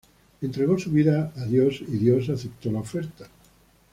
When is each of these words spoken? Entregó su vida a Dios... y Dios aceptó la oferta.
Entregó 0.41 0.79
su 0.79 0.89
vida 0.89 1.31
a 1.35 1.45
Dios... 1.45 1.79
y 1.81 1.97
Dios 1.99 2.27
aceptó 2.29 2.71
la 2.71 2.79
oferta. 2.79 3.27